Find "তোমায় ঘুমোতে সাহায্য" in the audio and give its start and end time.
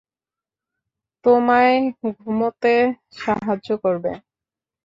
1.25-3.69